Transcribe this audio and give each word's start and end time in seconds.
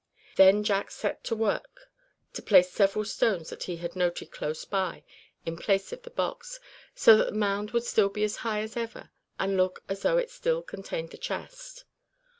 Then 0.35 0.63
Jack 0.63 0.89
set 0.89 1.23
to 1.25 1.35
work 1.35 1.91
to 2.33 2.41
place 2.41 2.71
several 2.71 3.05
stones 3.05 3.51
that 3.51 3.65
he 3.65 3.75
had 3.77 3.95
noted 3.95 4.31
close 4.31 4.65
by, 4.65 5.03
in 5.45 5.55
place 5.55 5.93
of 5.93 6.01
the 6.01 6.09
box, 6.09 6.59
so 6.95 7.15
that 7.17 7.25
the 7.25 7.31
mound 7.37 7.69
would 7.69 7.83
still 7.83 8.09
be 8.09 8.23
as 8.23 8.37
high 8.37 8.61
as 8.61 8.75
ever 8.75 9.11
and 9.39 9.57
look 9.57 9.83
as 9.87 9.99
it 9.99 10.01
though 10.01 10.17
it 10.17 10.31
still 10.31 10.63
contained 10.63 11.11
the 11.11 11.19
chest. 11.19 11.85